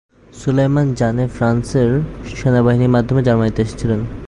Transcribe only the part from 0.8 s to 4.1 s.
জানে ফ্রান্সের সেনাবাহিনীর মাধ্যমে জার্মানিতে এসেছিলেন।